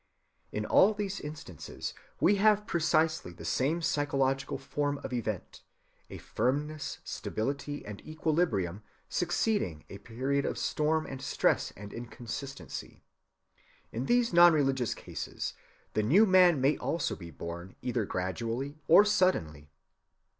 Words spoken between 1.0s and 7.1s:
instances we have precisely the same psychological form of event,—a firmness,